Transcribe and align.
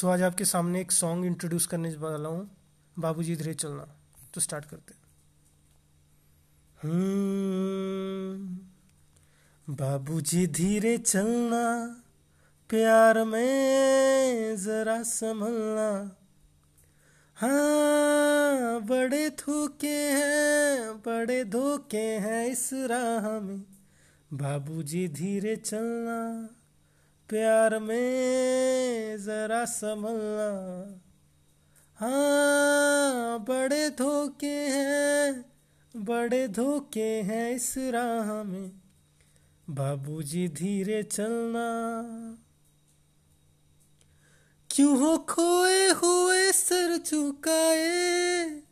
सो 0.00 0.08
आज 0.08 0.22
आपके 0.22 0.44
सामने 0.44 0.80
एक 0.80 0.92
सॉन्ग 0.92 1.24
इंट्रोड्यूस 1.26 1.66
करने 1.66 1.88
वाला 1.94 2.28
हूँ, 2.28 2.50
बाबूजी 2.98 3.36
धीरे 3.36 3.54
चलना। 3.54 3.82
तो 4.34 4.40
स्टार्ट 4.40 4.64
करते 4.64 4.94
हम्म 6.82 8.56
बाबूजी 9.74 10.46
धीरे 10.46 10.98
चलना, 10.98 11.64
प्यार 12.70 13.24
में 13.24 14.56
जरा 14.56 15.02
संभलना। 15.02 15.90
हाँ 17.36 18.80
बड़े 18.80 19.30
धोखे 19.30 19.98
हैं, 20.10 20.96
बड़े 20.98 21.44
धोखे 21.44 22.06
हैं 22.18 22.46
इस 22.46 22.70
राह 22.72 23.28
में। 23.40 23.62
बाबूजी 24.32 25.08
धीरे 25.08 25.56
चलना। 25.56 26.48
प्यार 27.30 27.78
में 27.78 29.16
जरा 29.22 29.64
संभलना। 29.64 30.50
हाँ 31.96 33.44
बड़े 33.48 33.90
धोखे 33.90 34.66
हैं, 34.68 35.44
बड़े 35.96 36.48
धोखे 36.48 37.22
हैं 37.22 37.50
इस 37.52 37.74
राह 37.78 38.42
में। 38.42 38.72
बाबूजी 39.70 40.48
धीरे 40.48 41.02
चलना। 41.02 41.68
क्यों 44.70 44.98
हो 44.98 45.18
खोए 45.18 45.88
हुए 45.88 46.52
सर 46.52 46.96
झुकाए, 46.98 48.62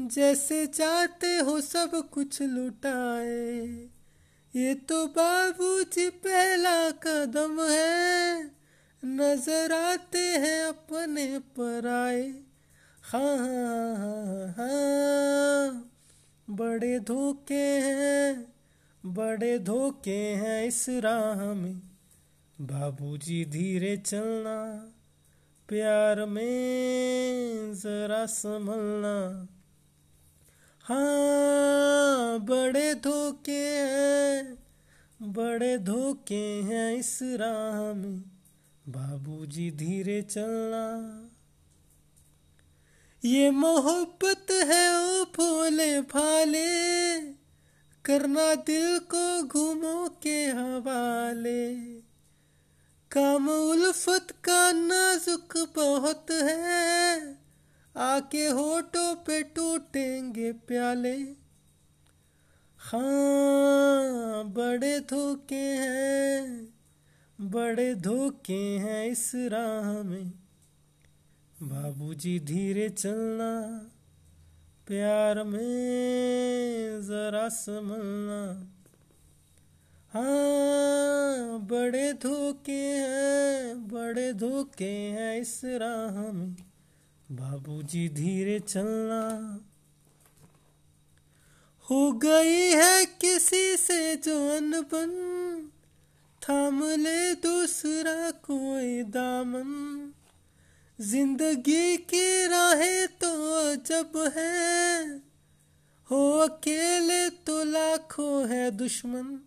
जैसे 0.00 0.66
चाहते 0.66 1.36
हो 1.36 1.60
सब 1.60 2.10
कुछ 2.10 2.42
लुटाए। 2.42 3.95
ये 4.56 4.74
तो 4.74 5.06
बाबूजी 5.06 6.08
पहला 6.10 6.90
कदम 6.90 7.58
है। 7.62 8.44
नज़र 9.02 9.72
आते 9.72 10.18
हैं 10.18 10.62
अपने 10.64 11.26
पर 11.38 11.86
आए। 11.86 12.22
हाँ 13.04 13.36
हाँ 13.38 14.48
हाँ 14.48 15.92
बड़े 16.48 16.98
धोखे 17.00 17.66
हैं, 17.80 18.54
बड़े 19.04 19.58
धोखे 19.58 20.18
हैं 20.34 20.64
इस 20.64 20.84
राह 20.88 21.44
में। 21.54 21.76
बाबूजी 22.60 23.44
धीरे 23.44 23.96
चलना, 23.96 24.58
प्यार 25.68 26.24
में 26.26 27.74
जरा 27.74 28.24
संभलना। 28.26 29.16
हाँ 30.88 32.38
बड़े 32.38 32.94
धोखे 32.94 33.66
हैं, 33.76 34.58
बड़े 35.22 35.78
धोखे 35.78 36.62
हैं 36.62 36.96
इस 36.96 37.18
राह 37.22 37.94
में। 37.94 38.18
बाबूजी 38.88 39.70
धीरे 39.70 40.22
चलना। 40.22 40.86
ये 43.24 43.50
मोहब्बत 43.50 44.46
है 44.50 44.84
ओ 44.96 45.24
भोले 45.24 46.00
भाले, 46.00 47.20
करना 48.04 48.54
दिल 48.54 48.98
को 48.98 49.42
घूमो 49.42 50.20
के 50.22 50.46
हवाले। 50.46 51.74
काम 53.10 53.48
उल्फत 53.48 54.26
का 54.30 54.72
नाजुक 54.72 55.72
बहुत 55.76 56.26
है 56.30 56.75
आके 58.16 58.46
होठों 58.48 59.14
पे 59.14 59.42
टूटेंगे 59.42 60.52
प्याले। 60.52 61.16
हाँ 62.80 64.44
बड़े 64.52 64.98
धोखे 65.00 65.64
हैं, 65.76 66.68
बड़े 67.40 67.94
धोखे 67.94 68.62
हैं 68.78 69.06
इस 69.06 69.32
राह 69.34 69.90
में। 70.02 70.30
बाबूजी 71.62 72.38
धीरे 72.40 72.88
चलना, 72.88 73.50
प्यार 74.86 75.42
में 75.44 77.02
जरा 77.02 77.48
संभलना। 77.48 78.40
हाँ 80.12 81.60
बड़े 81.66 82.12
धोखे 82.12 82.80
हैं, 82.96 83.88
बड़े 83.88 84.32
धोखे 84.32 84.90
हैं 85.10 85.40
इस 85.40 85.60
राह 85.64 86.22
में। 86.32 86.56
बाबूजी 87.32 88.08
धीरे 88.08 88.60
चलना 88.60 89.60
हो 91.90 92.12
गई 92.12 92.70
है 92.72 93.06
किसी 93.06 93.76
से 93.76 94.16
जो 94.16 94.56
अनबन। 94.56 95.10
थाम 96.42 96.84
ले 96.84 97.34
दूसरा 97.34 98.30
कोई 98.30 99.02
दामन। 99.02 100.12
ज़िंदगी 101.00 101.96
की 101.96 102.46
राहें 102.46 103.08
तो 103.08 103.74
जब 103.74 104.32
है। 104.36 105.18
हो 106.10 106.38
अकेले 106.38 107.30
तो 107.30 107.64
लाखों 107.64 108.48
है 108.48 108.70
दुश्मन। 108.70 109.40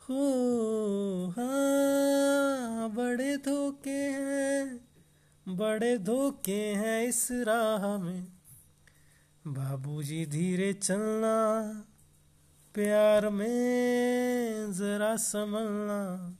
हो 0.00 0.24
बड़े 5.58 5.98
धोखे 5.98 6.74
हैं 6.74 7.04
इस 7.04 7.28
राह 7.32 7.98
में। 7.98 8.28
बाबूजी 9.46 10.26
धीरे 10.26 10.72
चलना 10.72 11.62
प्यार 12.74 13.28
में 13.28 14.72
जरा 14.72 15.16
संभलना। 15.16 16.37